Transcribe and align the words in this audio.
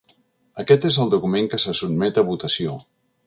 Aquest 0.63 0.87
és 0.89 0.97
el 1.03 1.11
document 1.11 1.51
que 1.53 1.61
se 1.65 1.75
sotmet 1.81 2.19
a 2.23 2.27
votació. 2.31 2.79